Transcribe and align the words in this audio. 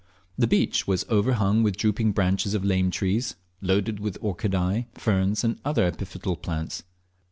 The 0.35 0.47
beach 0.47 0.87
was 0.87 1.05
overhung 1.09 1.61
with 1.61 1.75
the 1.75 1.81
drooping 1.81 2.13
branches 2.13 2.55
of 2.55 2.65
lame 2.65 2.89
trees, 2.89 3.35
loaded 3.61 3.99
with 3.99 4.19
Orchideae, 4.19 4.87
ferns, 4.95 5.43
and 5.43 5.59
other 5.63 5.87
epiphytal 5.91 6.41
plants. 6.41 6.81